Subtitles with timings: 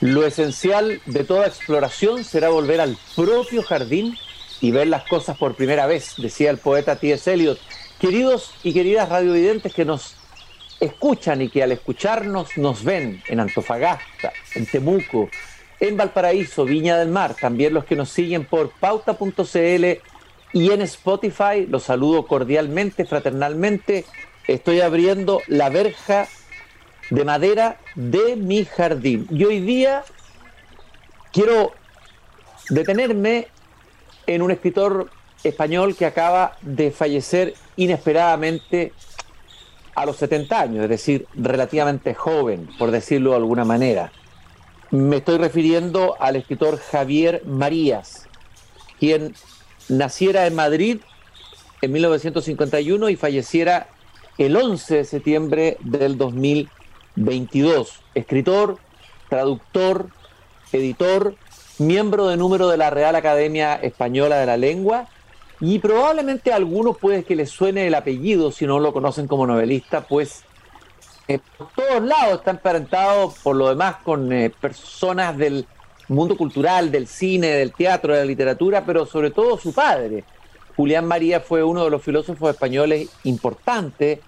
[0.00, 4.16] Lo esencial de toda exploración será volver al propio jardín
[4.60, 7.32] y ver las cosas por primera vez, decía el poeta T.S.
[7.32, 7.58] Eliot.
[7.98, 10.16] Queridos y queridas radiovidentes que nos
[10.80, 15.28] escuchan y que al escucharnos nos ven en Antofagasta, en Temuco,
[15.78, 19.84] en Valparaíso, Viña del Mar, también los que nos siguen por pauta.cl
[20.52, 24.04] y en Spotify, los saludo cordialmente, fraternalmente.
[24.48, 26.26] Estoy abriendo la verja
[27.10, 29.26] de madera de mi jardín.
[29.30, 30.04] Y hoy día
[31.32, 31.72] quiero
[32.68, 33.48] detenerme
[34.26, 35.10] en un escritor
[35.42, 38.92] español que acaba de fallecer inesperadamente
[39.94, 44.12] a los 70 años, es decir, relativamente joven, por decirlo de alguna manera.
[44.90, 48.28] Me estoy refiriendo al escritor Javier Marías,
[48.98, 49.34] quien
[49.88, 51.00] naciera en Madrid
[51.82, 53.88] en 1951 y falleciera
[54.38, 56.16] el 11 de septiembre del
[57.16, 58.00] 2022.
[58.14, 58.78] Escritor,
[59.28, 60.08] traductor,
[60.72, 61.34] editor,
[61.78, 65.08] miembro de número de la Real Academia Española de la Lengua
[65.60, 69.46] y probablemente a algunos puede que les suene el apellido si no lo conocen como
[69.46, 70.44] novelista, pues
[71.28, 71.40] en
[71.76, 75.66] todos lados está emparentado por lo demás con eh, personas del
[76.08, 80.24] mundo cultural, del cine, del teatro, de la literatura, pero sobre todo su padre.
[80.76, 84.18] Julián María fue uno de los filósofos españoles importantes,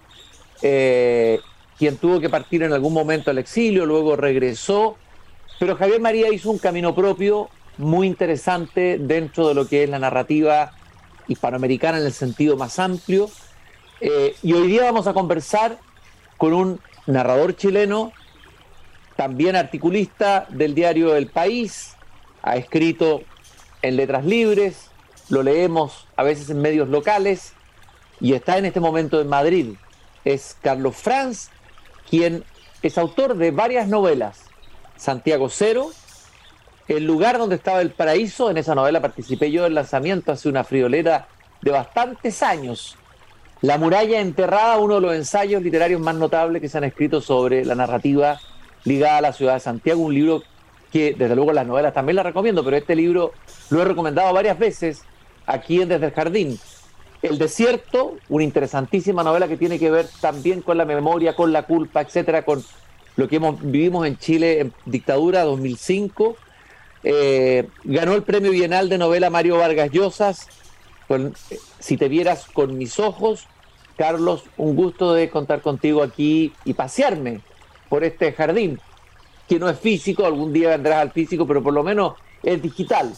[0.60, 1.40] eh,
[1.82, 4.96] quien tuvo que partir en algún momento al exilio, luego regresó,
[5.58, 9.98] pero Javier María hizo un camino propio muy interesante dentro de lo que es la
[9.98, 10.74] narrativa
[11.26, 13.28] hispanoamericana en el sentido más amplio.
[14.00, 15.76] Eh, y hoy día vamos a conversar
[16.36, 18.12] con un narrador chileno
[19.16, 21.96] también articulista del diario El País,
[22.42, 23.22] ha escrito
[23.82, 24.88] en letras libres,
[25.30, 27.54] lo leemos a veces en medios locales
[28.20, 29.74] y está en este momento en Madrid.
[30.24, 31.50] Es Carlos Franz,
[32.12, 32.44] quien
[32.82, 34.44] es autor de varias novelas.
[34.96, 35.92] Santiago Cero,
[36.86, 40.62] El lugar donde estaba el paraíso, en esa novela participé yo del lanzamiento hace una
[40.62, 41.26] friolera
[41.62, 42.98] de bastantes años.
[43.62, 47.64] La muralla enterrada, uno de los ensayos literarios más notables que se han escrito sobre
[47.64, 48.38] la narrativa
[48.84, 50.42] ligada a la ciudad de Santiago, un libro
[50.92, 53.32] que desde luego las novelas también la recomiendo, pero este libro
[53.70, 55.02] lo he recomendado varias veces
[55.46, 56.60] aquí en Desde el Jardín.
[57.22, 61.62] El desierto, una interesantísima novela que tiene que ver también con la memoria, con la
[61.62, 62.64] culpa, etcétera, con
[63.14, 66.36] lo que hemos, vivimos en Chile en dictadura 2005.
[67.04, 70.48] Eh, ganó el premio bienal de novela Mario Vargas Llosas,
[71.06, 71.34] con,
[71.78, 73.46] Si te vieras con mis ojos.
[73.96, 77.40] Carlos, un gusto de contar contigo aquí y pasearme
[77.88, 78.80] por este jardín,
[79.46, 83.12] que no es físico, algún día vendrás al físico, pero por lo menos es digital.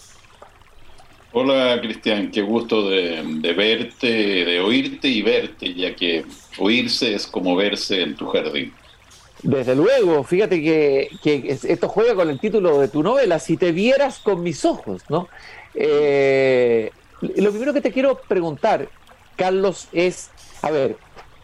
[1.36, 6.24] Hola Cristian, qué gusto de, verte, de oírte y verte, ya que
[6.60, 8.72] oírse es como verse en tu jardín.
[9.42, 11.08] Desde luego, fíjate que,
[11.64, 15.28] esto juega con el título de tu novela, Si te vieras con mis ojos, ¿no?
[15.74, 18.88] Eh, lo primero que te quiero preguntar,
[19.34, 20.30] Carlos, es,
[20.62, 20.96] a ver,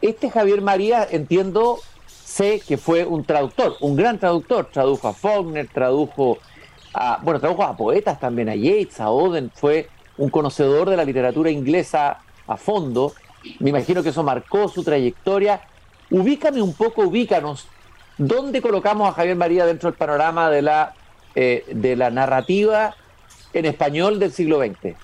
[0.03, 5.67] este Javier María, entiendo, sé que fue un traductor, un gran traductor, tradujo a Faulkner,
[5.67, 6.39] tradujo
[6.95, 11.05] a, bueno, tradujo a poetas también, a Yeats, a Oden, fue un conocedor de la
[11.05, 13.15] literatura inglesa a fondo,
[13.59, 15.63] me imagino que eso marcó su trayectoria.
[16.11, 17.67] Ubícame un poco, ubícanos,
[18.19, 20.95] ¿dónde colocamos a Javier María dentro del panorama de la,
[21.35, 22.95] eh, de la narrativa
[23.53, 24.95] en español del siglo XX?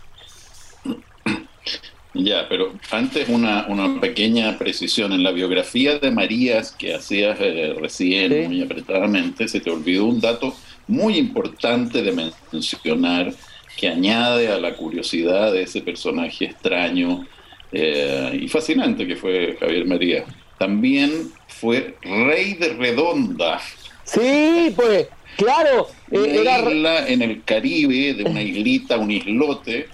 [2.14, 5.12] Ya, pero antes una, una pequeña precisión.
[5.12, 10.20] En la biografía de Marías que hacías eh, recién muy apretadamente, se te olvidó un
[10.20, 10.54] dato
[10.86, 12.12] muy importante de
[12.52, 13.32] mencionar
[13.76, 17.26] que añade a la curiosidad de ese personaje extraño
[17.72, 20.24] eh, y fascinante que fue Javier María.
[20.58, 23.60] También fue rey de Redonda.
[24.04, 25.88] Sí, pues, claro.
[26.10, 29.88] Eh, una isla en el Caribe, de una islita, un islote,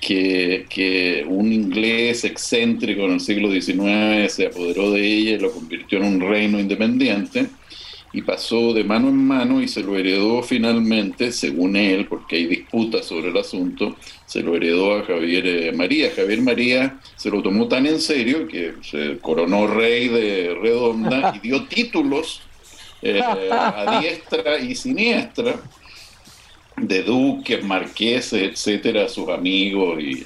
[0.00, 5.98] que, un inglés excéntrico en el siglo XIX se apoderó de ella y lo convirtió
[5.98, 7.46] en un reino independiente
[8.16, 12.46] y pasó de mano en mano y se lo heredó finalmente, según él, porque hay
[12.46, 16.10] disputas sobre el asunto, se lo heredó a Javier eh, María.
[16.16, 21.40] Javier María se lo tomó tan en serio que se coronó rey de Redonda y
[21.40, 22.40] dio títulos
[23.02, 25.56] eh, a diestra y siniestra
[26.78, 30.24] de duques, marqueses, etcétera, a sus amigos y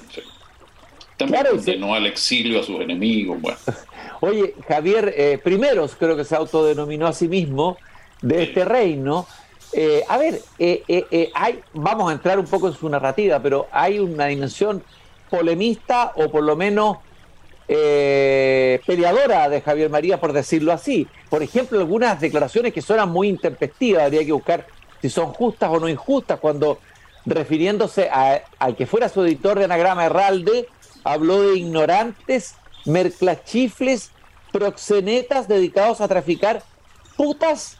[1.21, 3.41] también condenó al exilio a sus enemigos.
[3.41, 3.59] Bueno.
[4.21, 7.77] Oye, Javier, eh, primero creo que se autodenominó a sí mismo
[8.23, 9.27] de este reino.
[9.73, 13.69] Eh, a ver, eh, eh, hay, vamos a entrar un poco en su narrativa, pero
[13.71, 14.83] hay una dimensión
[15.29, 16.99] polemista o por lo menos
[17.69, 21.07] peleadora de Javier María, por decirlo así.
[21.29, 24.67] Por ejemplo, algunas declaraciones que suenan muy intempestivas, habría que buscar
[25.01, 26.81] si son justas o no injustas, cuando
[27.25, 30.67] refiriéndose al que fuera su editor de Anagrama Herralde,
[31.05, 32.55] habló de ignorantes,
[32.85, 34.11] merclachifles,
[34.53, 36.63] proxenetas dedicados a traficar
[37.17, 37.79] putas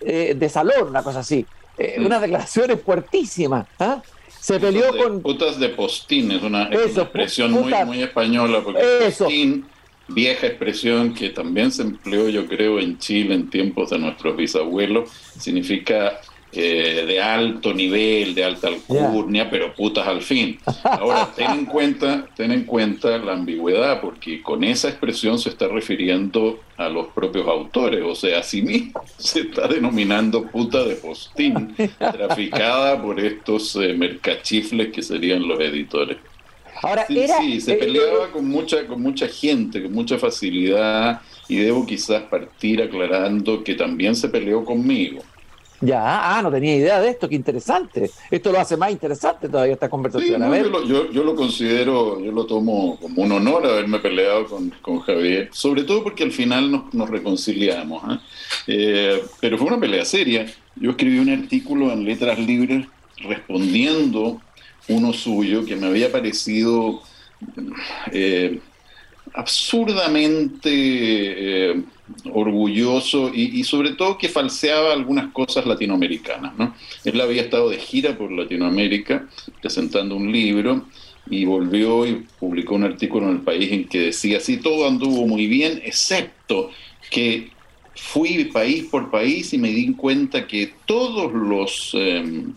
[0.00, 1.46] eh, de salón, una cosa así.
[1.78, 2.06] Eh, mm.
[2.06, 3.66] Unas declaraciones fuertísimas.
[3.78, 4.02] ¿ah?
[4.40, 5.22] Se peleó con.
[5.22, 8.82] Putas de postín, es una, expresión muy, muy española, porque
[9.18, 9.66] postín,
[10.08, 15.10] vieja expresión que también se empleó, yo creo, en Chile en tiempos de nuestros bisabuelos,
[15.38, 16.20] significa
[16.56, 20.58] eh, de alto nivel, de alta alcurnia, pero putas al fin.
[20.84, 25.68] Ahora, ten en cuenta, ten en cuenta la ambigüedad, porque con esa expresión se está
[25.68, 30.96] refiriendo a los propios autores, o sea, a sí mismo se está denominando puta de
[30.96, 36.18] postín, traficada por estos eh, mercachifles que serían los editores.
[36.82, 41.56] Ahora, sí, sí, se eh, peleaba con mucha, con mucha gente, con mucha facilidad, y
[41.56, 45.22] debo quizás partir aclarando que también se peleó conmigo.
[45.84, 48.10] Ya, ah, no tenía idea de esto, qué interesante.
[48.30, 50.40] Esto lo hace más interesante todavía esta conversación.
[51.12, 56.02] Yo, lo, considero, yo lo tomo como un honor haberme peleado con, Javier, sobre todo
[56.02, 58.02] porque al final nos, reconciliamos.
[58.04, 58.18] ¿eh?
[58.66, 60.46] Eh, pero fue una pelea seria.
[60.76, 62.86] Yo escribí un artículo en Letras Libres
[63.18, 64.40] respondiendo
[64.88, 67.02] uno suyo que me había parecido
[68.12, 68.60] eh,
[69.34, 71.84] absurdamente
[72.32, 76.56] orgulloso y, sobre todo que falseaba algunas cosas latinoamericanas.
[76.56, 76.74] ¿no?
[77.04, 79.26] Él había estado de gira por Latinoamérica
[79.60, 80.86] presentando un libro
[81.30, 85.26] y volvió y publicó un artículo en el país en que decía, sí, todo anduvo
[85.26, 86.70] muy bien, excepto
[87.10, 87.50] que
[87.96, 91.90] fui país por país y me di cuenta que todos los...
[91.94, 92.54] Em,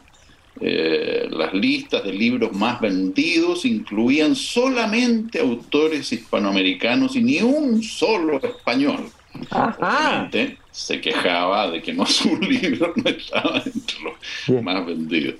[0.62, 8.42] eh, las listas de libros más vendidos incluían solamente autores hispanoamericanos y ni un solo
[8.42, 9.12] español
[10.72, 15.36] se quejaba de que no su libro no estaba entre los más vendidos.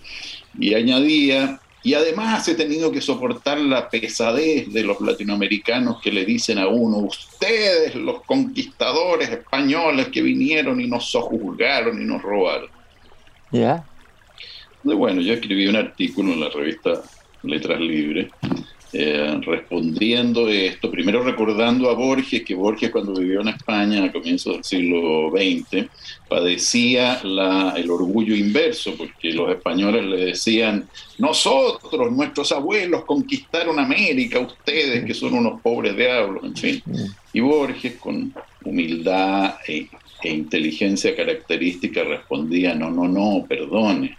[0.58, 6.26] Y añadía, y además he tenido que soportar la pesadez de los latinoamericanos que le
[6.26, 12.70] dicen a uno, ustedes los conquistadores españoles que vinieron y nos sojuzgaron y nos robaron.
[13.52, 13.86] Ya.
[14.96, 17.02] Bueno, yo escribí un artículo en la revista
[17.44, 18.28] Letras Libres
[18.94, 24.54] eh, respondiendo esto, primero recordando a Borges, que Borges cuando vivió en España a comienzos
[24.54, 25.88] del siglo XX,
[26.30, 30.88] padecía la, el orgullo inverso, porque los españoles le decían,
[31.18, 36.84] nosotros, nuestros abuelos conquistaron América, ustedes que son unos pobres diablos, en fin.
[37.34, 39.88] Y Borges, con humildad e,
[40.24, 44.16] e inteligencia característica, respondía, no, no, no, perdone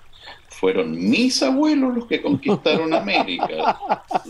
[0.59, 3.81] fueron mis abuelos los que conquistaron América.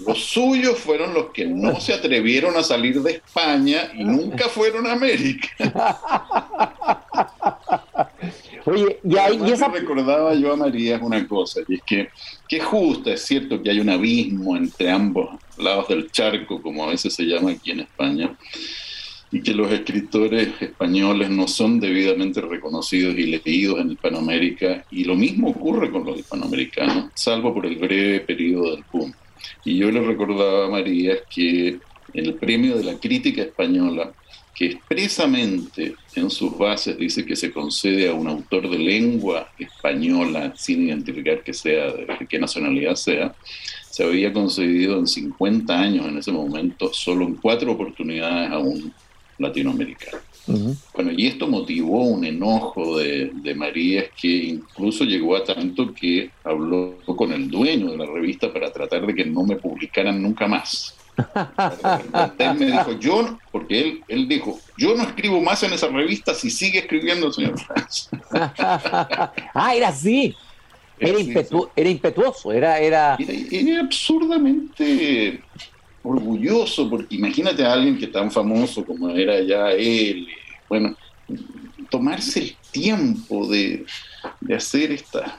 [0.06, 4.86] Los suyos fueron los que no se atrevieron a salir de España y nunca fueron
[4.86, 5.48] a América.
[8.66, 9.69] Oye, y, ahí, y esa...
[9.69, 12.10] recordaba yo a María una cosa, y es que,
[12.46, 16.88] que justo, es cierto que hay un abismo entre ambos lados del charco, como a
[16.88, 18.36] veces se llama aquí en España,
[19.30, 25.14] y que los escritores españoles no son debidamente reconocidos y leídos en Hispanoamérica, y lo
[25.14, 29.12] mismo ocurre con los hispanoamericanos, salvo por el breve periodo del PUM.
[29.64, 31.78] Y yo le recordaba a María que
[32.14, 34.12] el premio de la crítica española,
[34.54, 40.52] que expresamente en sus bases dice que se concede a un autor de lengua española,
[40.56, 43.35] sin identificar que sea, de qué nacionalidad sea,
[43.90, 48.92] se había concedido en 50 años en ese momento, solo en cuatro oportunidades a un
[49.38, 50.18] latinoamericano.
[50.95, 56.30] Bueno, y esto motivó un enojo de, de Marías que incluso llegó a tanto que
[56.42, 60.47] habló con el dueño de la revista para tratar de que no me publicaran nunca
[60.47, 60.95] más.
[62.38, 66.33] Él me dijo, yo, porque él, él dijo, yo no escribo más en esa revista
[66.33, 68.09] si sigue escribiendo el señor Franz.
[68.33, 70.35] ah, era así.
[71.00, 71.18] Era,
[71.76, 73.16] era impetuoso, era, era...
[73.18, 75.40] Era absurdamente
[76.02, 80.26] orgulloso, porque imagínate a alguien que tan famoso como era ya él,
[80.69, 80.97] bueno,
[81.90, 83.85] tomarse el tiempo de,
[84.55, 85.33] hacer estas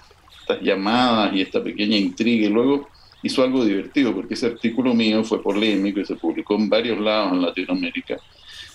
[0.61, 2.89] llamadas y esta pequeña intriga, y luego
[3.21, 7.33] hizo algo divertido, porque ese artículo mío fue polémico y se publicó en varios lados
[7.33, 8.17] en Latinoamérica,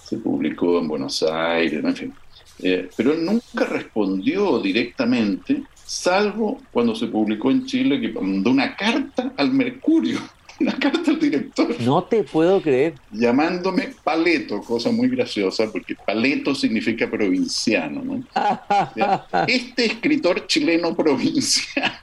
[0.04, 2.14] se publicó en Buenos Aires, en fin.
[2.60, 8.76] Eh, pero él nunca respondió directamente, salvo cuando se publicó en Chile que mandó una
[8.76, 10.20] carta al Mercurio
[10.64, 11.80] una carta al director.
[11.80, 12.94] No te puedo creer.
[13.12, 18.24] Llamándome Paleto, cosa muy graciosa, porque Paleto significa provinciano, ¿no?
[19.46, 21.94] este escritor chileno provinciano.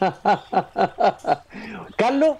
[1.96, 2.36] Carlos,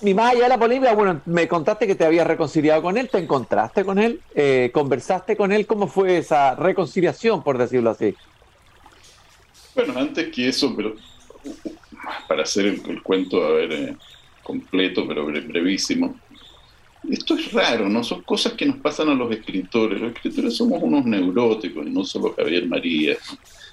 [0.00, 3.08] y más allá de la polémica, bueno, me contaste que te habías reconciliado con él,
[3.08, 8.14] te encontraste con él, eh, conversaste con él, ¿cómo fue esa reconciliación, por decirlo así?
[9.74, 10.94] Bueno, antes que eso, pero
[12.28, 13.96] para hacer el, cuento, a ver, eh,
[14.42, 16.16] completo, pero brevísimo,
[17.10, 18.04] esto es raro, ¿no?
[18.04, 20.00] Son cosas que nos pasan a los escritores.
[20.00, 23.16] Los escritores somos unos neuróticos, no solo Javier María.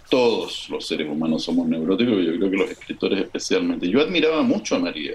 [0.09, 3.88] Todos los seres humanos somos neuróticos, yo creo que los escritores especialmente.
[3.88, 5.13] Yo admiraba mucho a María.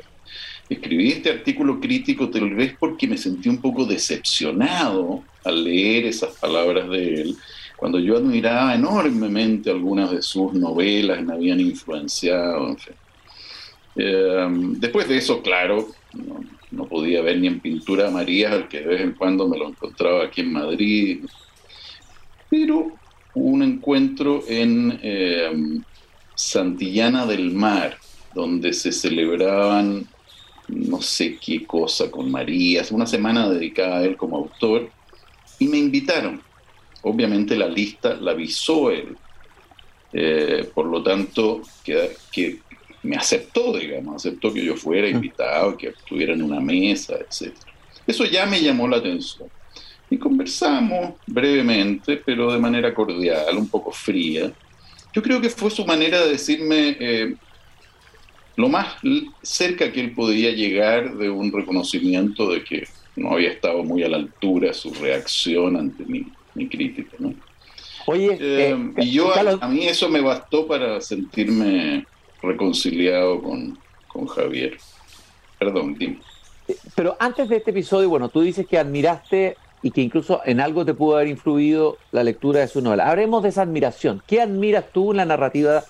[0.69, 6.39] Escribí este artículo crítico tal vez porque me sentí un poco decepcionado al leer esas
[6.39, 7.37] palabras de él,
[7.77, 12.95] cuando yo admiraba enormemente algunas de sus novelas, me habían influenciado, en fin.
[13.97, 14.47] Eh,
[14.79, 15.89] después de eso, claro,
[16.71, 19.69] no, podía ver ni en pintura María, al que de vez en cuando me lo
[19.69, 21.25] encontraba aquí en Madrid.
[22.51, 22.93] Pero
[23.35, 25.53] un encuentro en eh,
[26.35, 27.99] Santillana del Mar,
[28.35, 30.07] donde se celebraban
[30.69, 34.91] no sé qué cosa con María, una semana dedicada a él como autor,
[35.59, 36.43] y me invitaron.
[37.03, 39.17] Obviamente la lista la avisó él,
[40.13, 42.61] eh, por lo tanto, que,
[43.05, 45.11] me aceptó, digamos, aceptó que yo fuera mm.
[45.11, 47.55] invitado, que estuviera en una mesa, etc.
[48.07, 49.49] Eso ya me llamó la atención.
[50.11, 54.51] Y conversamos brevemente, pero de manera cordial, un poco fría.
[55.13, 57.35] Yo creo que fue su manera de decirme eh,
[58.57, 58.97] lo más
[59.43, 64.09] cerca que él podía llegar de un reconocimiento de que no había estado muy a
[64.09, 66.27] la altura su reacción ante mi,
[66.69, 67.17] crítica.
[67.19, 67.35] ¿no?
[68.07, 72.07] Oye, eh, eh, y yo, a, mí eso me bastó para sentirme
[72.45, 73.79] reconciliado con,
[74.27, 74.77] Javier.
[75.59, 76.21] Perdón, dime.
[76.95, 80.85] Pero antes de este episodio, bueno, tú dices que admiraste y que incluso en algo
[80.85, 83.09] te pudo haber influido la lectura de su novela.
[83.09, 84.23] Hablemos de esa admiración.
[84.27, 85.85] ¿Qué admiras tú en la narrativa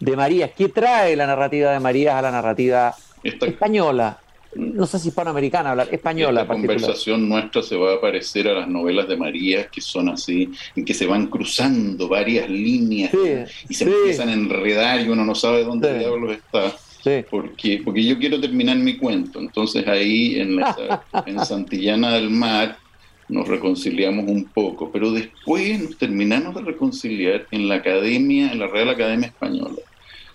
[0.00, 0.52] de María?
[0.52, 4.18] ¿Qué trae la narrativa de María a la narrativa española?
[4.58, 6.42] No sé si hispanoamericana, hablar española.
[6.42, 10.50] La conversación nuestra se va a parecer a las novelas de María, que son así,
[10.74, 13.12] en que se van cruzando varias líneas
[13.68, 16.74] y se empiezan a enredar y uno no sabe dónde diablos está.
[17.30, 19.38] Porque, porque yo quiero terminar mi cuento.
[19.38, 20.58] Entonces ahí en,
[21.26, 22.76] en Santillana del Mar
[23.28, 28.66] nos reconciliamos un poco, pero después nos terminamos de reconciliar en la academia, en la
[28.66, 29.76] Real Academia Española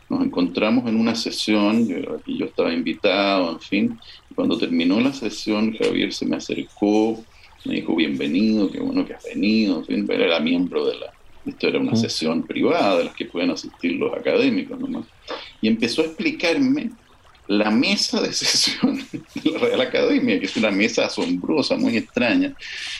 [0.09, 4.99] nos encontramos en una sesión, yo, aquí yo estaba invitado, en fin, y cuando terminó
[4.99, 7.23] la sesión, Javier se me acercó,
[7.65, 11.13] me dijo bienvenido, qué bueno que has venido, en fin, era miembro de la,
[11.45, 15.05] esto era una sesión privada de las que pueden asistir los académicos nomás,
[15.61, 16.91] y empezó a explicarme
[17.47, 22.53] la mesa de sesión de la Real Academia, que es una mesa asombrosa, muy extraña,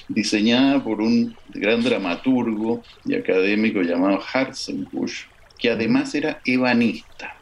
[0.07, 5.27] diseñada por un gran dramaturgo y académico llamado Hartzenbusch,
[5.63, 7.37] que además era ebanista.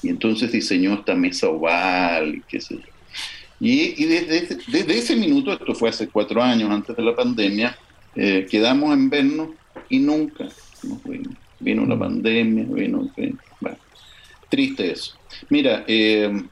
[0.00, 2.82] Y entonces diseñó esta mesa oval, y qué sé yo.
[3.58, 7.76] Y, desde, ese minuto, esto fue hace cuatro años antes de la pandemia,
[8.14, 9.48] eh, quedamos en vernos
[9.88, 10.44] y nunca
[10.84, 11.34] nos vimos.
[11.58, 13.10] Vino la pandemia, vino,
[13.60, 13.78] bueno,
[14.48, 15.16] triste eso.
[15.48, 16.44] Mira, eh,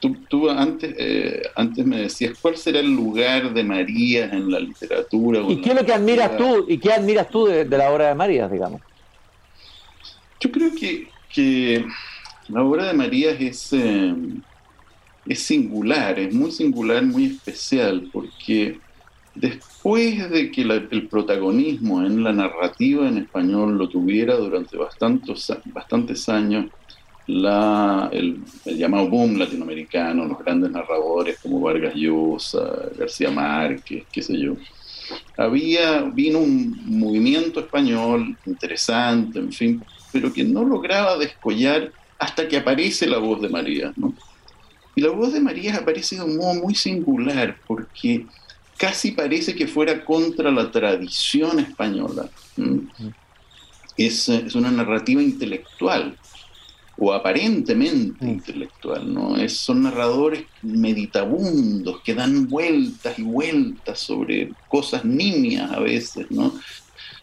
[0.00, 5.42] tú, antes, eh, antes me decías, ¿cuál será el lugar de María en la literatura?
[5.48, 6.64] ¿Y qué es lo que admiras tú?
[6.66, 8.80] ¿Y qué admiras tú de, de la obra de María, digamos?
[10.40, 11.84] Yo creo que,
[12.48, 14.14] la obra de María es, eh,
[15.26, 18.78] es singular, es muy singular, muy especial, porque
[19.34, 26.28] después de que el protagonismo en la narrativa en español lo tuviera durante bastantes, bastantes
[26.28, 26.66] años,
[27.26, 34.38] la, el, llamado boom latinoamericano, los grandes narradores como Vargas Llosa, García Márquez, qué sé
[34.38, 34.56] yo,
[35.36, 42.56] había, vino un movimiento español interesante, en fin, pero que no lograba descollar hasta que
[42.56, 43.92] aparece la voz de María.
[43.96, 44.14] ¿no?
[44.94, 48.26] Y la voz de María aparece de un modo muy singular, porque
[48.76, 52.28] casi parece que fuera contra la tradición española.
[53.96, 56.16] Es, es, una narrativa intelectual,
[56.96, 59.36] o aparentemente intelectual, ¿no?
[59.36, 66.54] Es, son narradores meditabundos que dan vueltas y vueltas sobre cosas nimias a veces, ¿no?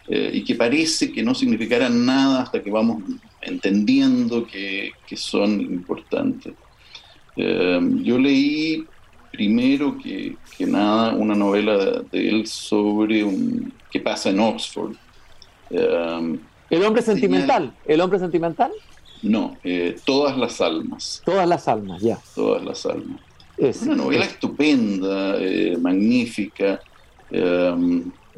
[0.07, 3.03] Eh, y que parece que no significaran nada hasta que vamos
[3.41, 6.53] entendiendo que, son importantes.
[7.35, 8.85] Eh, yo leí
[9.31, 14.95] primero que, nada una novela de, él sobre un, qué pasa en Oxford.
[15.71, 17.73] Eh, ¿El hombre sentimental?
[17.85, 18.71] ¿El hombre sentimental?
[19.23, 19.57] No,
[20.05, 21.23] Todas las almas.
[21.25, 22.19] Todas las almas, ya.
[22.35, 23.19] Todas las almas.
[23.57, 25.37] Es una novela estupenda,
[25.79, 26.79] magnífica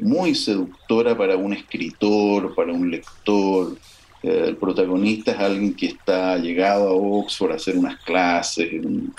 [0.00, 3.76] muy seductora para un escritor, para un lector,
[4.22, 9.14] Eh, el protagonista es alguien que está llegado a Oxford a hacer unas clases, un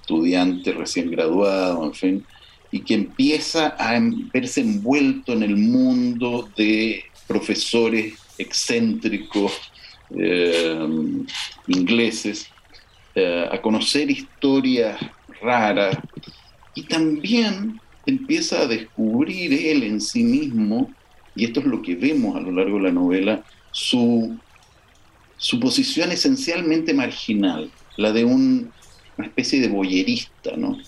[0.00, 2.26] estudiante recién graduado, en fin,
[2.72, 3.96] y que empieza a
[4.32, 9.52] verse envuelto en el mundo de profesores excéntricos
[10.10, 10.84] eh,
[11.68, 12.48] ingleses,
[13.14, 14.98] eh, a conocer historias
[15.40, 15.96] raras
[16.74, 20.92] y también empieza a descubrir él en sí mismo,
[21.34, 24.36] y esto es lo que vemos a lo largo de la novela, su,
[25.36, 28.70] su posición esencialmente marginal, la de un,
[29.18, 30.78] una especie de boyerista, ¿no?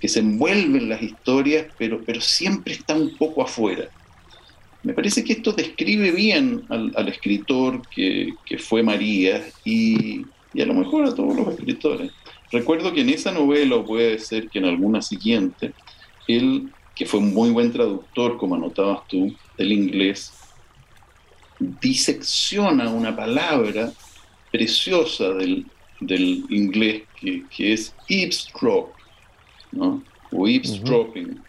[0.00, 3.88] que se envuelve en las historias, pero, pero siempre está un poco afuera.
[4.82, 10.74] Me parece que esto describe bien al, escritor que, fue María y, y, a lo
[10.74, 12.12] mejor a todos los escritores.
[12.52, 15.72] Recuerdo que en esa novela, o puede ser que en alguna siguiente,
[16.28, 20.32] él, que fue un muy buen traductor, como anotabas tú, del inglés,
[21.58, 23.92] disecciona una palabra
[24.52, 25.66] preciosa del,
[26.00, 28.90] del inglés que, que es eavesdrop,
[29.72, 30.02] ¿no?
[30.30, 31.40] o eavesdropping,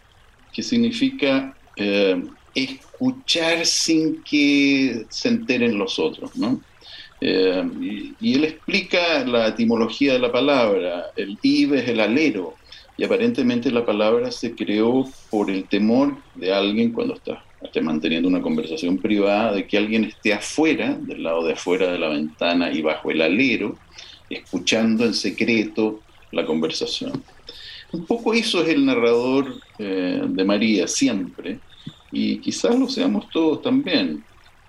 [0.53, 2.24] que significa eh,
[2.55, 6.36] escuchar sin que se enteren los otros.
[6.36, 6.62] ¿no?
[7.21, 11.07] Eh, y, él explica la etimología de la palabra.
[11.15, 12.55] El eave es el alero,
[13.00, 18.27] y aparentemente la palabra se creó por el temor de alguien cuando está esté manteniendo
[18.27, 22.72] una conversación privada, de que alguien esté afuera, del lado de afuera de la ventana
[22.72, 23.77] y bajo el alero,
[24.29, 26.01] escuchando en secreto
[26.32, 27.24] la conversación.
[27.91, 31.60] Un poco eso es el narrador eh, de María siempre,
[32.12, 34.24] y quizás lo seamos todos también.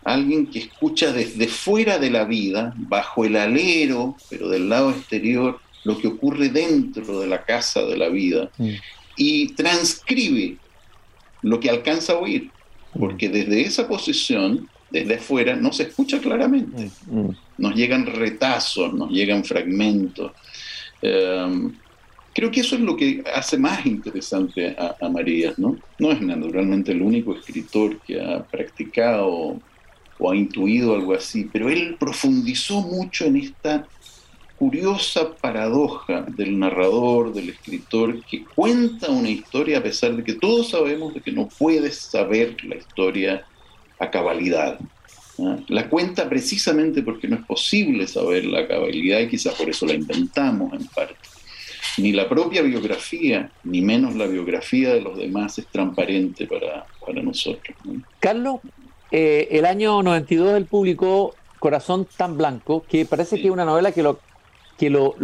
[0.04, 5.60] Alguien que escucha desde fuera de la vida, bajo el alero, pero del lado exterior,
[5.84, 8.70] lo que ocurre dentro de la casa de la vida, mm.
[9.16, 10.56] y transcribe
[11.42, 12.50] lo que alcanza a oír,
[12.98, 13.32] porque mm.
[13.32, 16.90] desde esa posición, desde afuera, no se escucha claramente.
[17.06, 17.30] Mm.
[17.58, 20.32] Nos llegan retazos, nos llegan fragmentos.
[21.02, 21.72] Em,
[22.32, 25.76] Creo que eso es lo que hace más interesante a, María, ¿no?
[25.98, 29.60] No es naturalmente el único escritor que ha practicado
[30.18, 33.86] o ha intuido algo así, pero él profundizó mucho en esta
[34.60, 40.68] curiosa paradoja del narrador, del escritor, que cuenta una historia a pesar de que todos
[40.68, 43.46] sabemos de que no puedes saber la historia
[43.98, 44.78] a cabalidad.
[45.68, 49.94] La cuenta precisamente porque no es posible saber la cabalidad y quizás por eso la
[49.94, 51.16] inventamos en parte
[51.96, 57.22] ni la propia biografía, ni menos la biografía de los demás es transparente para, para
[57.22, 57.76] nosotros.
[58.18, 58.60] Carlos,
[59.10, 63.92] eh, el año 92 él publicó Corazón tan blanco, que parece que es una novela
[63.92, 64.18] que lo
[64.80, 65.14] que lo,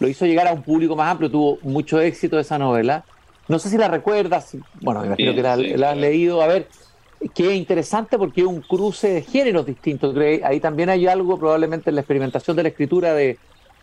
[0.00, 3.04] lo, hizo llegar a un público más amplio, tuvo mucho éxito esa novela.
[3.46, 5.42] No sé si la recuerdas, bueno, me imagino que
[5.78, 6.42] la, has leído.
[6.42, 6.66] A ver,
[7.32, 10.12] que interesante porque es un cruce de géneros distintos.
[10.42, 13.38] Ahí también hay algo probablemente en la experimentación de la escritura de,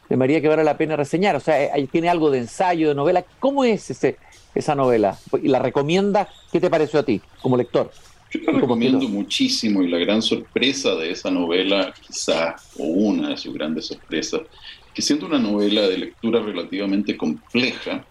[0.10, 1.38] de María que vale la pena reseñar.
[1.38, 3.24] O sea, eh, ahí tiene algo de ensayo, de novela.
[3.40, 4.18] ¿Cómo es ese,
[4.54, 5.18] esa novela?
[5.42, 6.28] ¿Y la recomienda?
[6.52, 7.90] ¿Qué te pareció a ti como lector?
[8.34, 13.38] Yo la recomiendo muchísimo y la gran sorpresa de esa novela, quizá, o una de
[13.38, 14.42] sus grandes sorpresas,
[14.94, 18.06] que siendo una novela de lectura relativamente compleja,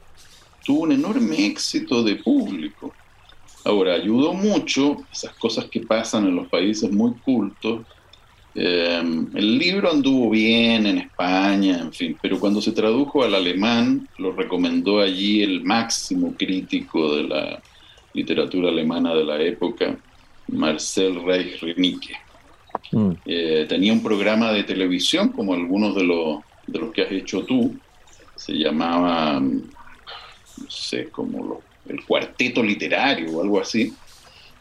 [0.65, 2.95] tuvo un enorme éxito de público.
[3.65, 7.83] Ahora, ayudó mucho esas cosas que pasan en los países muy cultos,
[8.55, 14.07] Em, el libro anduvo bien en España, en fin, pero cuando se tradujo al alemán,
[14.19, 17.63] lo recomendó allí el máximo crítico de la
[18.13, 19.97] literatura alemana de la época,
[20.49, 22.15] Marcel Reich-Renicke.
[22.91, 23.11] Mm.
[23.25, 26.41] Eh, tenía un programa de televisión, como algunos de los,
[26.73, 27.77] de los que has hecho tú,
[28.37, 33.93] se llamaba, no sé, como el cuarteto literario o algo así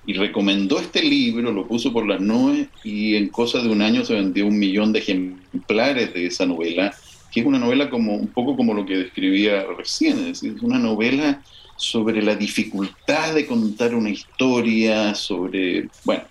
[0.05, 4.03] y recomendó este libro, lo puso por las nubes y en cosa de un año
[4.03, 6.93] se vendió un millón de ejemplares de esa novela,
[7.31, 10.63] que es una novela como un poco como lo que describía recién, es decir, es
[10.63, 11.41] una novela
[11.77, 16.23] sobre la dificultad de contar una historia, sobre, bueno,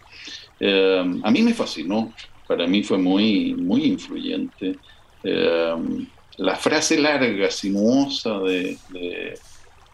[0.58, 2.12] eh, a mí me fascinó,
[2.46, 4.76] para mí fue muy, muy influyente.
[5.22, 5.74] Eh,
[6.38, 8.78] la frase larga, sinuosa de,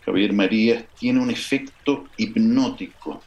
[0.04, 3.20] Javier Marías tiene un efecto hipnótico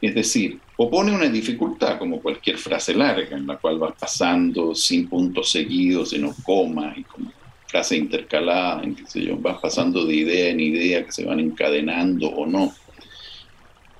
[0.00, 5.08] es decir, opone una dificultad, como cualquier frase larga, en la cual vas pasando sin
[5.08, 7.30] puntos seguidos, sino comas y como
[7.66, 11.38] frase intercalada, en qué sé yo, vas pasando de idea en idea que se van
[11.38, 12.72] encadenando o no.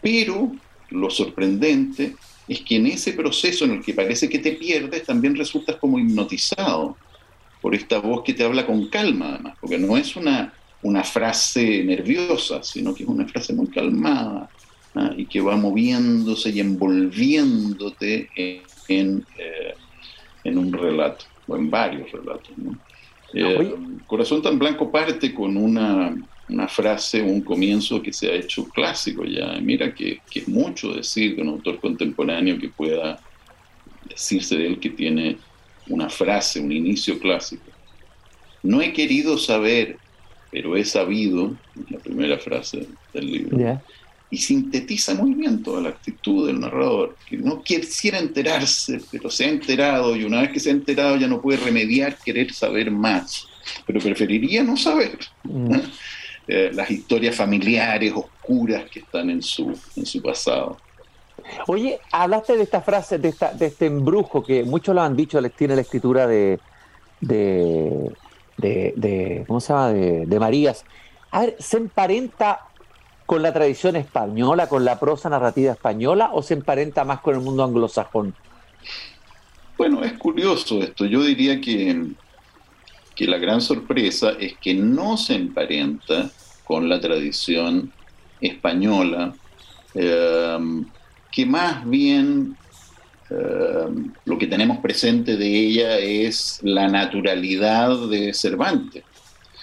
[0.01, 0.53] Pero
[0.89, 2.17] lo sorprendente
[2.49, 5.99] es que en ese proceso en el que parece que te pierdes, también resultas como
[5.99, 6.97] hipnotizado
[7.61, 11.85] por esta voz que te habla con calma, además, porque no es una, una frase
[11.85, 14.49] nerviosa, sino que es una frase muy calmada,
[14.95, 15.11] ¿ah?
[15.17, 18.31] y que va moviéndose y envolviéndote
[18.89, 19.75] en, eh,
[20.45, 22.51] en un relato, o en varios relatos.
[23.35, 23.75] Eh,
[24.07, 26.15] Corazón tan blanco parte con una,
[26.49, 29.59] una, frase, un comienzo que se ha hecho clásico ya.
[29.61, 33.21] Mira que, que, es mucho decir de un autor contemporáneo que pueda
[34.09, 35.39] decirse de él que tiene
[35.91, 37.65] una frase, un inicio clásico.
[38.63, 39.99] No he querido saber,
[40.51, 41.55] pero he sabido,
[41.91, 43.81] la primera frase del libro
[44.31, 49.45] y sintetiza muy bien toda la actitud del narrador, que no quisiera enterarse, pero se
[49.45, 52.91] ha enterado y una vez que se ha enterado ya no puede remediar querer saber
[52.93, 53.49] más,
[53.87, 55.75] pero preferiría no saber mm.
[56.47, 60.79] eh, las historias familiares oscuras que están en su, en su pasado.
[61.67, 65.41] Oye, hablaste de esta frase, de, esta, de este embrujo que muchos lo han dicho,
[65.51, 66.59] tiene la escritura de,
[67.21, 68.13] de,
[68.57, 69.89] de, ¿cómo se llama?
[69.89, 70.85] De, de Marías.
[71.31, 72.67] A ver, ¿se emparenta
[73.27, 77.41] con la tradición española, con la prosa narrativa española, o se emparenta más con el
[77.41, 78.35] mundo anglosajón?
[79.79, 81.07] Bueno, es curioso esto.
[81.07, 82.07] Yo diría que,
[83.15, 86.31] que la gran sorpresa es que no se emparenta
[86.65, 87.93] con la tradición
[88.41, 89.35] española,
[89.95, 90.59] eh,
[91.31, 92.57] que más bien
[93.31, 93.89] eh,
[94.25, 99.05] lo que tenemos presente de ella es la naturalidad de Cervantes.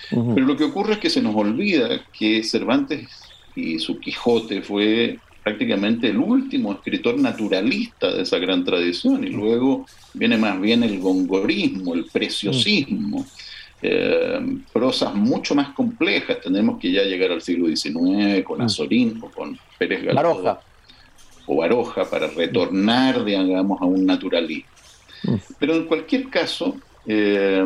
[0.09, 3.09] Pero lo que ocurre es que se nos olvida que Cervantes
[3.55, 9.85] y su Quijote fue prácticamente el último escritor naturalista de esa gran tradición y luego
[10.13, 13.25] viene más bien el gongorismo, el preciosismo,
[13.81, 14.39] eh,
[14.71, 19.57] prosas mucho más complejas, tenemos que ya llegar al siglo XIX con Azorín o con
[19.77, 20.57] Pérez Galdós
[21.47, 24.69] o Baroja para retornar, digamos, a un naturalismo.
[25.57, 27.65] Pero en cualquier caso, eh,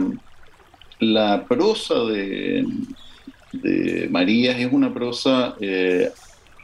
[0.99, 2.65] la prosa de,
[3.51, 6.11] de Marías es una prosa eh,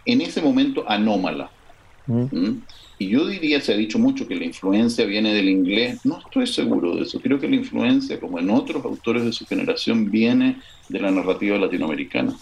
[0.05, 1.49] en ese momento anómala.
[2.05, 2.25] Mm.
[2.31, 2.61] ¿Mm?
[2.99, 6.47] Y yo diría, se ha dicho mucho que la influencia viene del inglés, no estoy
[6.47, 10.59] seguro de eso, creo que la influencia, como en otros autores de su generación, viene
[10.89, 12.35] de la narrativa latinoamericana.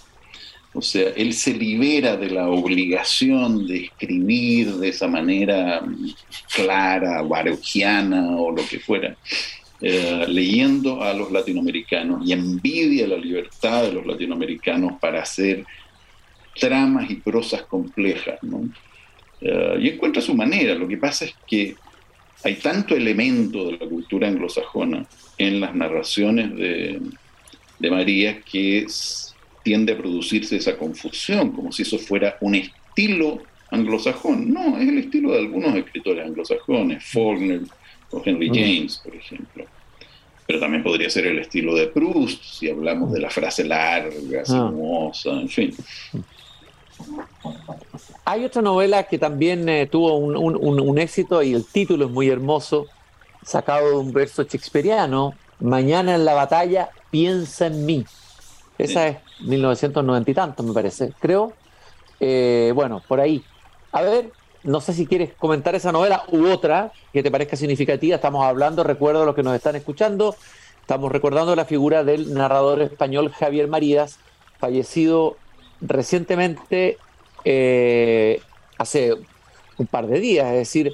[0.75, 5.81] O sea, él se libera de la obligación de escribir de esa manera
[6.53, 9.15] clara, baroquiana o lo que fuera,
[9.81, 15.65] eh, leyendo a los latinoamericanos y envidia la libertad de los latinoamericanos para hacer
[16.59, 18.37] tramas y prosas complejas.
[19.39, 20.75] Eh, y encuentra su manera.
[20.75, 21.75] Lo que pasa es que
[22.43, 25.05] hay tanto elemento de la cultura anglosajona
[25.37, 26.99] en las narraciones de,
[27.79, 28.85] de María que
[29.65, 33.39] tiende a producirse esa confusión, como si eso fuera un estilo
[33.71, 34.53] anglosajón.
[34.53, 37.61] No, es el estilo de algunos escritores anglosajones, Faulkner,
[38.11, 39.65] o Henry James, por ejemplo.
[40.45, 44.45] Pero también podría ser el estilo de Proust, si hablamos de la frase larga, ah.
[44.45, 45.75] sinuosa, en fin.
[48.23, 52.85] Hay otra novela que también eh, tuvo un, éxito y el título es muy hermoso,
[53.43, 58.05] sacado de un verso shakespeariano, Mañana en la batalla, piensa en mí.
[58.77, 61.53] Esa es 1990 y tanto, me parece, creo.
[62.19, 63.43] Eh, bueno, por ahí.
[63.91, 64.31] A ver,
[64.63, 68.15] no sé si quieres comentar esa novela u otra que te parezca significativa.
[68.15, 70.35] Estamos hablando, recuerdo a los que nos están escuchando,
[70.81, 74.19] estamos recordando la figura del narrador español Javier Marías,
[74.57, 75.37] fallecido
[75.81, 76.97] recientemente,
[77.43, 78.41] eh,
[78.77, 79.13] hace
[79.77, 80.93] un par de días, es decir,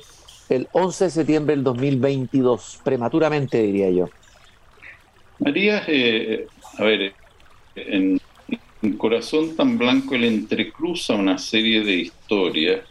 [0.50, 4.10] el 11 de septiembre del 2022, prematuramente diría yo.
[5.40, 6.46] Marías, eh,
[6.78, 7.14] a ver,
[7.76, 8.20] en,
[8.82, 12.82] en Corazón tan Blanco él entrecruza una serie de historias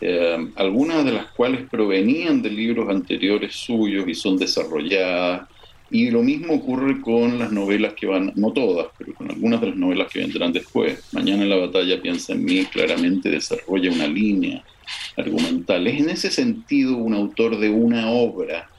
[0.00, 5.48] eh, algunas de las cuales provenían de libros anteriores suyos y son desarrolladas.
[5.90, 9.68] Y lo mismo ocurre con las novelas que van, no todas, pero con algunas de
[9.68, 11.02] las novelas que vendrán después.
[11.12, 14.62] Mañana en la batalla piensa en mí, claramente desarrolla una línea
[15.16, 15.86] argumental.
[15.86, 18.70] Es en ese sentido un autor de una obra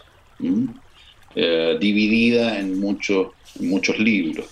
[1.36, 3.28] eh, dividida en muchos,
[3.60, 4.46] muchos libros.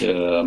[0.00, 0.42] Eh,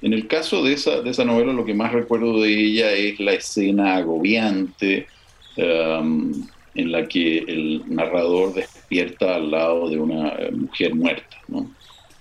[0.00, 3.18] en el caso de esa, de esa novela, lo que más recuerdo de ella es
[3.18, 5.08] la escena agobiante
[5.56, 6.32] um,
[6.74, 11.36] en la que el narrador despierta al lado de una eh, mujer muerta.
[11.48, 11.68] ¿no?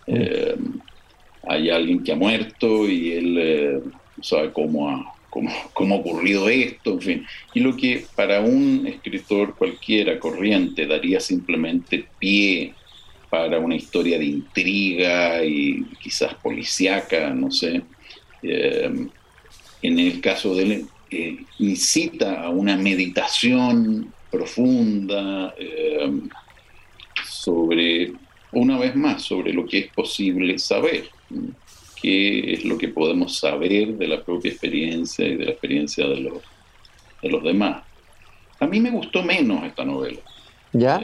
[0.08, 0.56] Eh,
[1.48, 3.80] hay alguien que ha muerto y él eh,
[4.22, 7.26] sabe cómo ha, cómo, cómo ha ocurrido esto, en fin.
[7.54, 12.74] Y lo que para un escritor cualquiera corriente daría simplemente pie
[13.30, 17.82] para una historia de intriga y quizás policíaca, no sé.
[18.42, 19.08] Eh,
[19.82, 26.12] en el caso de él, eh, incita a una meditación profunda eh,
[27.26, 28.14] sobre,
[28.52, 31.10] una vez más, sobre lo que es posible saber,
[32.02, 36.22] qué es lo que podemos saber de la propia experiencia y de la experiencia de
[36.22, 36.44] los,
[37.22, 37.84] de los demás.
[38.60, 40.20] A mí me gustó menos esta novela.
[40.74, 41.00] ¿Ya?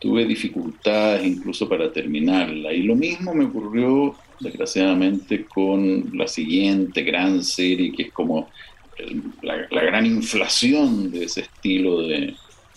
[0.00, 2.72] Tuve dificultades incluso para terminarla.
[2.72, 8.48] Y lo mismo me ocurrió, desgraciadamente, con la siguiente gran serie, que es como
[9.42, 12.34] la, gran inflación de ese estilo de,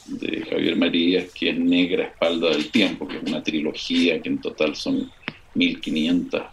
[0.07, 4.39] de Javier Marías, que es Negra Espalda del Tiempo, que es una trilogía que en
[4.39, 5.09] total son
[5.55, 6.43] 1500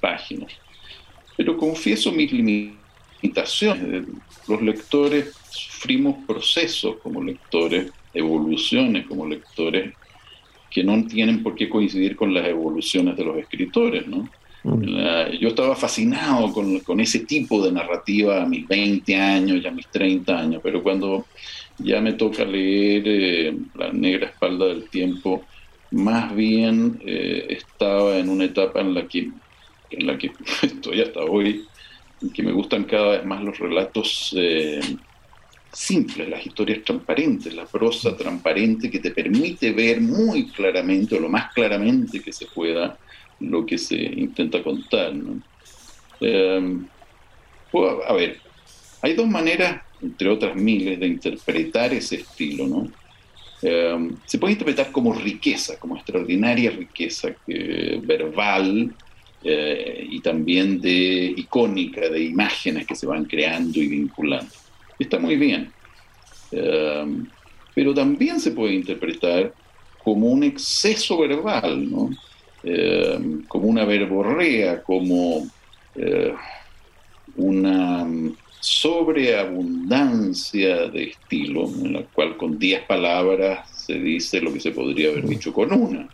[0.00, 0.52] páginas.
[1.36, 4.04] Pero confieso mis limitaciones.
[4.48, 9.94] Los lectores sufrimos procesos como lectores, evoluciones como lectores,
[10.70, 14.28] que no tienen por qué coincidir con las evoluciones de los escritores, ¿no?
[14.62, 15.38] Mm.
[15.40, 19.70] yo estaba fascinado con, con, ese tipo de narrativa a mis 20 años y a
[19.70, 21.24] mis 30 años, pero cuando
[21.82, 25.44] ya me toca leer eh, La negra espalda del tiempo,
[25.90, 29.30] más bien eh, estaba en una etapa en la que,
[29.90, 31.64] en la que estoy hasta hoy,
[32.22, 34.80] en que me gustan cada vez más los relatos eh,
[35.72, 41.28] simples, las historias transparentes, la prosa transparente que te permite ver muy claramente, o lo
[41.28, 42.98] más claramente que se pueda,
[43.40, 45.12] lo que se intenta contar.
[48.08, 48.40] a ver,
[49.02, 52.90] hay dos maneras entre otras miles, de interpretar ese estilo, ¿no?
[53.62, 58.94] Eh, se puede interpretar como riqueza, como extraordinaria riqueza verbal
[59.44, 64.52] eh, y también de icónica, de imágenes que se van creando y vinculando.
[65.00, 65.72] Está muy bien.
[66.52, 67.24] Eh,
[67.74, 69.52] pero también se puede interpretar
[70.04, 72.10] como un exceso verbal, ¿no?
[73.48, 75.48] como una verborrea, como
[77.36, 78.06] una
[78.60, 85.08] sobreabundancia de estilo, en la cual con 10 palabras se dice lo que se podría
[85.08, 86.08] haber dicho con una.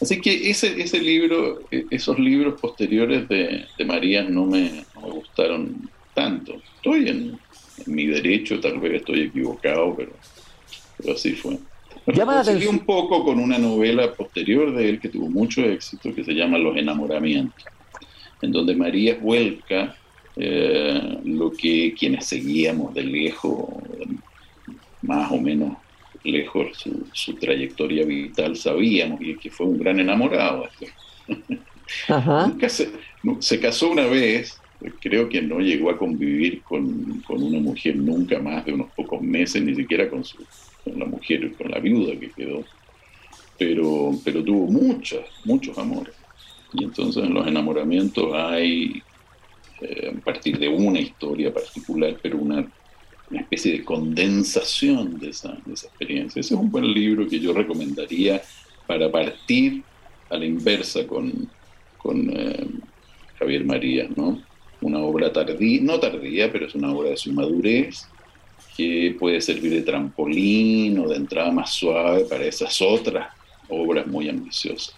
[0.00, 5.90] Así que ese, ese libro, e, esos libros posteriores de, de María no me, gustaron
[6.20, 6.60] tanto.
[6.76, 7.38] Estoy en,
[7.86, 10.12] mi derecho, tal vez estoy equivocado, pero,
[10.98, 11.56] pero así fue.
[12.06, 16.32] Llama un poco con una novela posterior de él que tuvo mucho éxito, que se
[16.32, 17.64] llama Los enamoramientos,
[18.42, 19.96] en donde María vuelca
[20.36, 23.64] eh, lo que quienes seguíamos de lejos,
[25.02, 25.76] más o menos
[26.22, 30.68] lejos su, trayectoria vital, sabíamos y que fue un gran enamorado.
[33.40, 34.60] se, casó una vez,
[35.00, 39.62] creo que no llegó a convivir con, una mujer nunca más de unos pocos meses,
[39.62, 40.38] ni siquiera con, su,
[40.84, 42.64] con la mujer, con la viuda que quedó,
[43.58, 46.14] pero, pero tuvo muchos, muchos amores.
[46.72, 49.02] Y entonces en los enamoramientos hay
[49.80, 52.66] eh, a partir de una historia particular, pero una,
[53.30, 56.40] especie de condensación de esa, experiencia.
[56.40, 58.42] Ese es un buen libro que yo recomendaría
[58.88, 59.84] para partir
[60.28, 61.48] a la inversa con,
[61.96, 62.66] con eh,
[63.38, 64.42] Javier María, ¿no?
[64.80, 68.08] Una obra tardía, no tardía, pero es una obra de su madurez,
[68.76, 73.28] que puede servir de trampolín o de entrada más suave para esas otras
[73.68, 74.94] obras muy ambiciosas.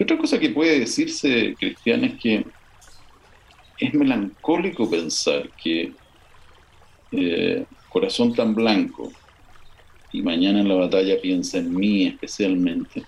[0.00, 2.44] Otra cosa que puede decirse, Cristian, es que
[3.78, 5.92] es melancólico pensar que
[7.12, 9.12] eh, Corazón tan blanco
[10.12, 13.04] y mañana en la batalla piensa en mí especialmente,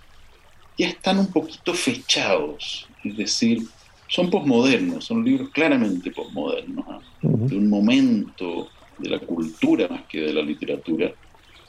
[0.79, 3.63] ya están un poquito fechados, es decir,
[4.09, 7.01] son posmodernos, son libros claramente posmodernos, ¿ah?
[7.23, 8.69] de un momento
[8.99, 11.13] de la cultura más que de la literatura,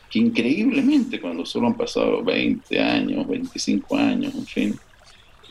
[0.09, 4.79] que increíblemente cuando solo han pasado 20 años, 25 años, en fin,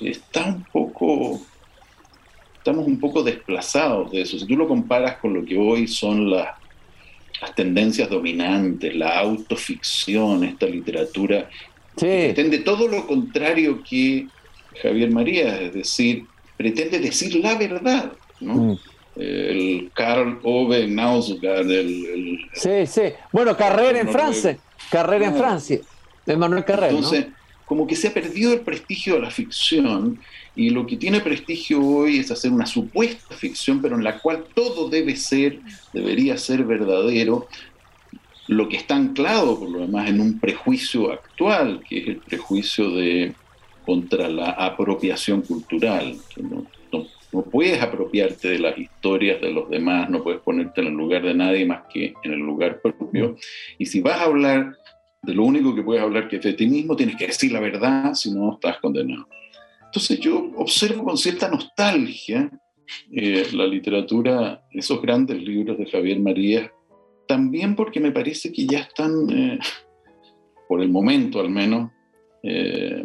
[0.01, 1.41] está un poco
[2.69, 4.39] estamos un poco desplazados de eso.
[4.39, 6.49] Si tú lo comparas con lo que hoy son las,
[7.41, 11.49] las tendencias dominantes, la autoficción, esta literatura,
[11.97, 14.27] pretende todo lo contrario que
[14.83, 16.27] Javier María, es decir,
[16.59, 18.55] pretende decir la verdad, ¿no?
[18.55, 18.79] Mm.
[19.17, 23.03] El Karl Ove Knausgaard, el, Sí, sí.
[23.33, 24.59] Bueno, carrera en Francia,
[24.91, 25.81] carrera en Francia,
[26.27, 26.91] de Manuel Carrera.
[26.91, 27.27] Entonces,
[27.65, 30.21] como que se ha perdido el prestigio de la ficción
[30.55, 34.45] y lo que tiene prestigio hoy es hacer una supuesta ficción, pero en la cual
[34.55, 35.61] todo debe ser,
[35.93, 37.49] debería ser verdadero,
[38.47, 42.91] lo que está anclado por lo demás en un prejuicio actual, que es el prejuicio
[42.91, 43.35] de
[43.89, 46.15] contra la apropiación cultural.
[46.43, 47.07] No,
[47.51, 51.33] puedes apropiarte de las historias de los demás, no puedes ponerte en el lugar de
[51.33, 53.37] nadie más que en el lugar propio.
[53.79, 54.77] Y si vas a hablar
[55.23, 57.61] de lo único que puedes hablar que es de ti mismo, tienes que decir la
[57.61, 59.27] verdad, si no estás condenado.
[59.87, 62.51] Entonces yo observo con cierta nostalgia
[63.11, 66.71] eh, la literatura, esos grandes libros de Javier María,
[67.27, 69.59] también porque me parece que ya están, eh,
[70.69, 71.91] por el momento al menos,
[72.43, 73.03] eh,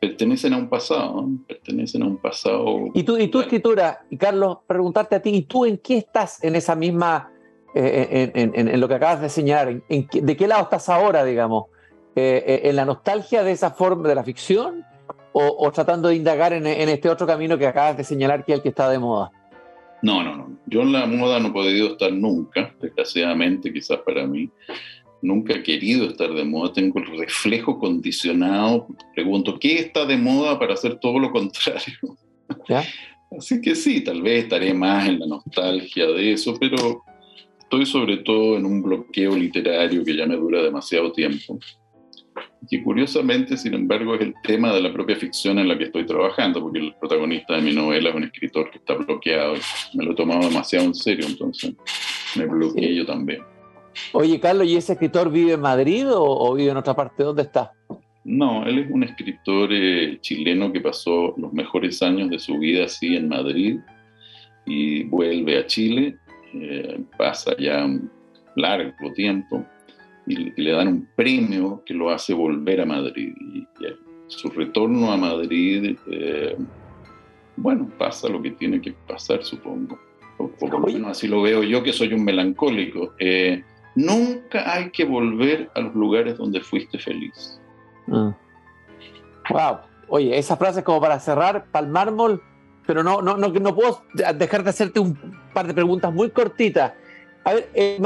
[0.00, 2.88] pertenecen a un pasado, pertenecen a un pasado.
[2.94, 6.42] Y tú, y tu escritura, y Carlos, preguntarte a ti, ¿y tú en qué estás
[6.42, 7.30] en esa misma
[7.78, 9.82] eh, en, lo que acabas de señalar.
[9.86, 11.66] ¿De qué lado estás ahora, digamos?
[12.14, 14.82] ¿En la nostalgia de esa forma de la ficción
[15.32, 18.62] o, tratando de indagar en, este otro camino que acabas de señalar que es el
[18.62, 19.30] que está de moda?
[20.00, 20.56] No, no, no.
[20.64, 24.48] Yo en la moda no he podido estar nunca, desgraciadamente quizás para mí.
[25.22, 28.86] Nunca he querido estar de moda, tengo el reflejo condicionado.
[29.14, 31.94] Pregunto, ¿qué está de moda para hacer todo lo contrario?
[33.36, 37.02] Así que sí, tal vez estaré más en la nostalgia de eso, pero
[37.58, 41.58] estoy sobre todo en un bloqueo literario que ya me dura demasiado tiempo
[42.68, 46.04] que curiosamente, sin embargo, es el tema de la propia ficción en la que estoy
[46.04, 49.54] trabajando, porque el protagonista de mi novela es un escritor que está bloqueado.
[49.94, 51.74] Me lo he tomado demasiado en serio, entonces
[52.34, 53.42] me bloqueé yo también.
[54.12, 57.22] Oye, Carlos, ¿y ese escritor vive en Madrid o, vive en otra parte?
[57.22, 57.72] ¿Dónde está?
[58.24, 62.86] No, él es un escritor eh, chileno que pasó los mejores años de su vida
[62.86, 63.78] así en Madrid
[64.64, 66.16] y vuelve a Chile,
[66.54, 68.10] eh, pasa ya un
[68.56, 69.64] largo tiempo
[70.26, 73.32] y, le dan un premio que lo hace volver a Madrid.
[73.54, 73.66] Y,
[74.28, 76.56] su retorno a Madrid, eh,
[77.56, 80.00] bueno, pasa lo que tiene que pasar, supongo.
[80.38, 83.14] O, por lo menos así lo veo yo, que soy un melancólico.
[83.20, 83.62] Eh,
[83.96, 87.60] nunca hay que volver a los lugares donde fuiste feliz.
[88.06, 88.34] Wow.
[89.54, 89.86] Ah.
[90.08, 92.42] Oye, esa frase es como para cerrar, para el mármol,
[92.86, 95.18] pero no, no, no, no puedo dejar de hacerte un
[95.52, 96.92] par de preguntas muy cortitas.
[97.44, 98.00] A ver, eh,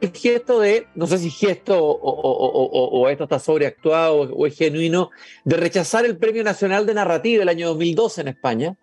[0.00, 5.10] el gesto de, no sé si gesto o, esto está sobreactuado o, es genuino,
[5.44, 8.76] de rechazar el Premio Nacional de Narrativa del año 2012 en España,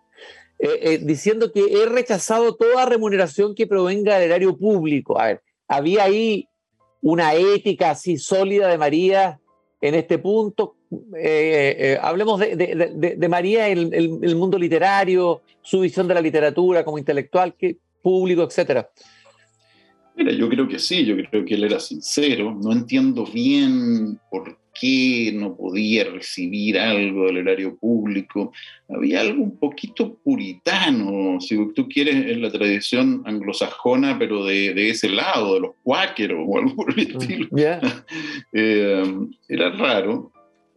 [0.60, 5.20] eh, eh, diciendo que he rechazado toda remuneración que provenga del erario público.
[5.20, 6.49] A ver, había ahí
[7.02, 9.40] una ética así sólida de María
[9.82, 10.76] en este punto.
[12.02, 17.78] hablemos de, María en el, mundo literario, su visión de la literatura como intelectual, que,
[18.02, 18.90] público, etcétera.
[20.16, 22.54] Mira, yo creo que sí, yo creo que él era sincero.
[22.62, 28.52] No entiendo bien por qué no podía recibir algo del erario público.
[28.88, 35.10] Había algo un poquito puritano, si tú quieres, en la tradición anglosajona, pero de, ese
[35.10, 37.48] lado, de los cuáqueros o algo por el mm, estilo.
[38.54, 39.04] Eh,
[39.48, 40.32] era raro.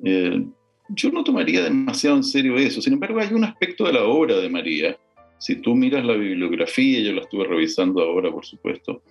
[0.05, 0.45] Eh,
[0.91, 2.83] yo no tomaría demasiado en serio eso.
[2.83, 4.97] Sin embargo, hay un aspecto de la obra de María
[5.43, 9.03] si tú miras la bibliografía, yo la estuve revisando ahora, por supuesto,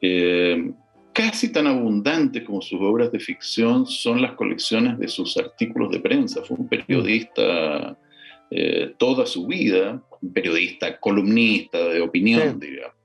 [0.00, 0.70] eh,
[1.12, 6.00] casi tan abundantes como sus obras de ficción son las colecciones de sus artículos de
[6.00, 6.42] prensa.
[6.42, 7.96] Fue un periodista
[8.50, 12.96] eh, toda su vida, un periodista columnista de opinión, digamos.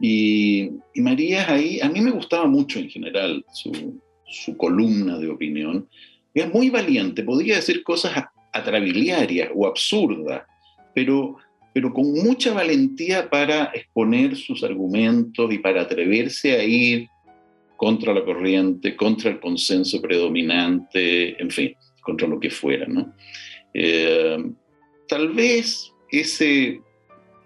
[0.00, 5.88] Y, María ahí, a mí me gustaba mucho en general su, su columna de opinión.
[6.34, 10.42] Era muy valiente, podía decir cosas atrabiliarias o absurdas,
[10.94, 11.36] pero
[11.72, 17.08] pero con mucha valentía para exponer sus argumentos y para atreverse a ir
[17.78, 22.86] contra la corriente, contra el consenso predominante, en fin, contra lo que fuera.
[22.88, 23.14] ¿no?
[23.72, 24.36] Eh,
[25.06, 26.82] tal vez ese,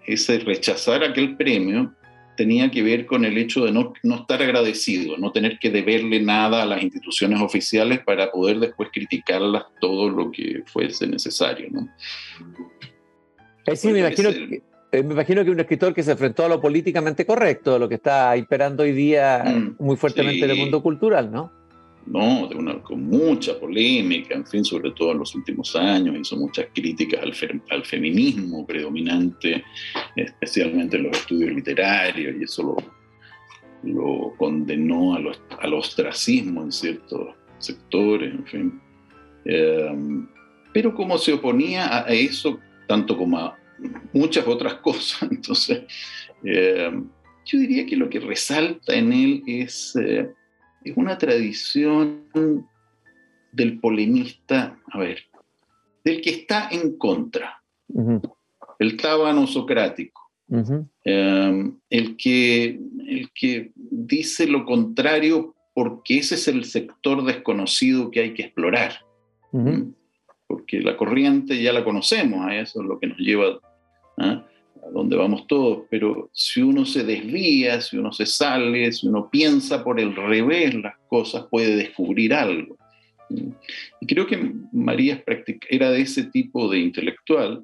[0.07, 1.93] ese rechazar aquel premio
[2.35, 6.19] tenía que ver con el hecho de no, no, estar agradecido, no tener que deberle
[6.19, 11.67] nada a las instituciones oficiales para poder después criticarlas todo lo que fuese necesario.
[11.69, 11.87] ¿no?
[13.67, 16.49] Eh, sí, me imagino, que, eh, me imagino que un escritor que se enfrentó a
[16.49, 20.57] lo políticamente correcto, a lo que está imperando hoy día mm, muy fuertemente en el
[20.57, 21.51] mundo cultural, ¿no?
[22.05, 26.37] No, de una, con mucha polémica, en fin, sobre todo en los últimos años, hizo
[26.37, 27.33] muchas críticas al,
[27.71, 29.63] al feminismo predominante,
[30.15, 32.77] especialmente en los estudios literarios, y eso lo,
[33.91, 38.81] lo condenó al, ostracismo en ciertos sectores, en fin.
[39.45, 39.89] Eh,
[40.71, 43.57] pero como se oponía a eso tanto como a
[44.13, 45.31] muchas otras cosas.
[45.31, 45.83] Entonces,
[46.43, 46.91] eh,
[47.45, 50.31] yo diría que lo que resalta en él es, eh,
[50.83, 52.23] es una tradición
[53.51, 55.19] del polemista, a ver,
[56.03, 57.61] del que está en contra,
[58.79, 60.21] el tábano socrático,
[61.05, 68.19] eh, el, que, el que dice lo contrario porque ese es el sector desconocido que
[68.19, 68.93] hay que explorar
[70.53, 73.59] porque la corriente ya la conocemos, a eso es lo que nos lleva
[74.17, 74.45] ¿ah?
[74.85, 79.31] a donde vamos todos, pero si uno se desvía, si uno se sale, si uno
[79.31, 82.77] piensa por el revés las cosas, puede descubrir algo.
[83.99, 85.23] Y creo que María
[85.71, 87.63] era de ese tipo de intelectual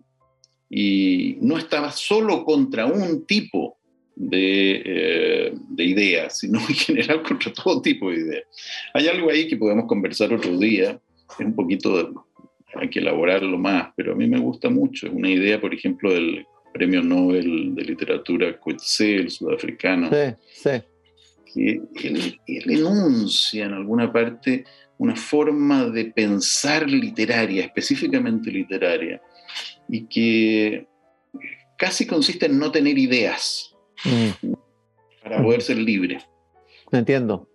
[0.67, 3.77] y no estaba solo contra un tipo
[4.15, 8.43] de, eh, de, ideas, sino en general contra todo tipo de ideas.
[8.95, 10.99] Hay algo ahí que podemos conversar otro día,
[11.39, 12.09] es un poquito de,
[12.75, 15.07] hay que elaborarlo más, pero a mí me gusta mucho.
[15.07, 20.09] Es una idea, por ejemplo, del premio Nobel de Literatura Coetzee, el sudafricano,
[21.53, 24.65] que él, enuncia en alguna parte
[24.97, 29.21] una forma de pensar literaria, específicamente literaria,
[29.87, 30.87] y que
[31.77, 34.53] casi consiste en no tener ideas mm.
[35.23, 36.19] para poder ser libre.
[36.91, 37.47] entiendo.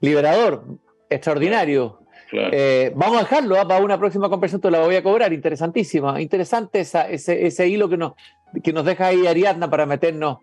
[0.00, 2.01] Liberador, extraordinario.
[2.32, 3.66] Eh, vamos a dejarlo ¿ah?
[3.66, 8.12] para una próxima conversación, la voy a cobrar, interesantísima, interesante ese, ese, hilo que nos,
[8.62, 10.38] que nos deja ahí Ariadna para meternos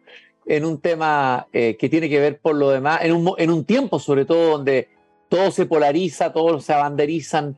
[0.46, 3.66] en un tema eh, que tiene que ver por lo demás, en un, en un
[3.66, 4.90] tiempo sobre todo donde
[5.30, 7.58] todo se polariza, todos se abanderizan.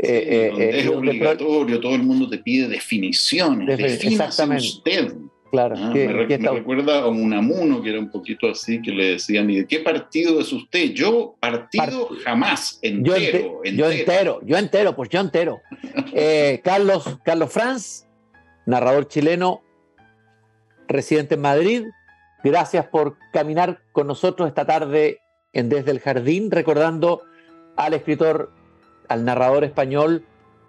[0.00, 3.78] Eh, es obligatorio, todo el mundo te pide definiciones.
[4.04, 4.64] exactamente.
[4.64, 5.12] usted.
[5.50, 5.76] Claro.
[5.78, 9.56] Ah, me, recuerda a un amuno que era un poquito así, que le decían, ¿y
[9.60, 10.92] de qué partido es usted?
[10.92, 14.40] Yo, partido jamás, entero, yo, entero.
[14.44, 15.60] Yo entero, pues yo entero.
[16.20, 18.06] Eh, Carlos, Carlos Franz,
[18.66, 19.62] narrador chileno,
[20.88, 21.84] residente en Madrid,
[22.42, 25.20] gracias por caminar con nosotros esta tarde
[25.52, 27.22] en Desde el Jardín, recordando
[27.76, 28.52] al escritor,
[29.08, 30.24] al narrador español,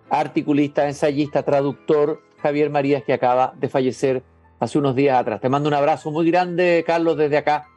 [0.10, 4.24] articulista, ensayista, traductor, Javier Marías, que acaba de fallecer
[4.60, 5.42] hace unos días atrás.
[5.42, 7.68] Te mando un abrazo muy grande, Carlos, desde acá,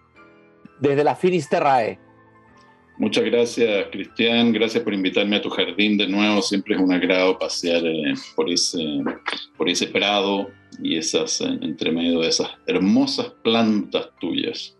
[0.80, 1.98] desde la Finisterrae.
[2.98, 4.52] Muchas gracias, Cristian.
[4.52, 6.42] Gracias por invitarme a tu jardín de nuevo.
[6.42, 9.02] Siempre es un agrado pasear eh, por, ese,
[9.56, 14.76] por ese prado y esas, eh, entre medio de esas hermosas plantas tuyas.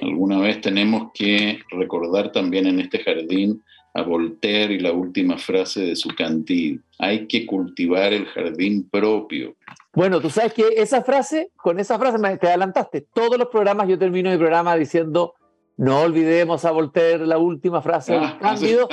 [0.00, 3.62] Alguna vez tenemos que recordar también en este jardín
[3.94, 6.82] a Voltaire y la última frase de su cantil.
[6.98, 9.56] Hay que cultivar el jardín propio.
[9.98, 13.08] Bueno, tú sabes que esa frase, con esa frase me, te adelantaste.
[13.12, 15.34] Todos los programas, yo termino mi programa diciendo,
[15.76, 18.88] no olvidemos a Voltaire la última frase del ah, Cándido.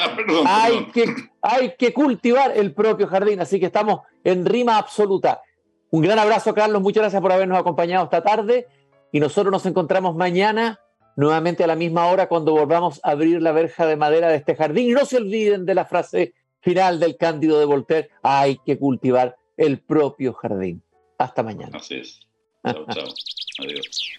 [0.47, 1.05] Ah, hay, Que,
[1.43, 3.39] hay que cultivar el propio jardín.
[3.39, 5.43] Así que estamos en rima absoluta.
[5.91, 6.81] Un gran abrazo, Carlos.
[6.81, 8.65] Muchas gracias por habernos acompañado esta tarde.
[9.11, 10.79] Y nosotros nos encontramos mañana
[11.17, 14.55] nuevamente a la misma hora cuando volvamos a abrir la verja de madera de este
[14.55, 14.89] jardín.
[14.89, 19.35] Y no se olviden de la frase final del Cándido de Voltaire, hay que cultivar
[19.55, 20.81] el propio jardín.
[21.17, 21.77] Hasta mañana.
[21.77, 22.19] Así es.
[22.63, 23.07] Chao, chao.
[23.59, 24.11] Adiós.